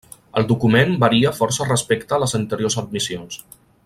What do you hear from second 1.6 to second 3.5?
respecte a les anteriors admissions.